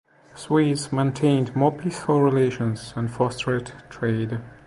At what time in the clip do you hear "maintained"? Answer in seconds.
0.91-1.55